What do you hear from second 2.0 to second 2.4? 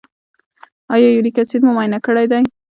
کړی